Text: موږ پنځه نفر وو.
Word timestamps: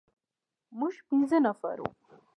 موږ 0.77 0.95
پنځه 1.07 1.37
نفر 1.45 1.77
وو. 1.81 1.91